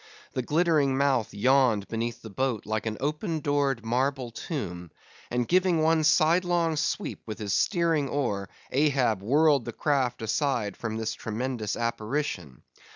[0.33, 4.89] The glittering mouth yawned beneath the boat like an open doored marble tomb;
[5.29, 10.97] and giving one sidelong sweep with his steering oar, Ahab whirled the craft aside from
[10.97, 12.63] this tremendous apparition.